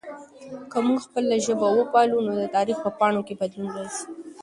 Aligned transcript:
که 0.71 0.77
موږ 0.85 0.99
خپله 1.07 1.35
ژبه 1.45 1.67
وپالو 1.73 2.17
نو 2.25 2.31
د 2.41 2.43
تاریخ 2.55 2.77
په 2.85 2.91
پاڼو 2.99 3.21
کې 3.27 3.39
بدلون 3.41 3.67
راځي. 3.75 4.03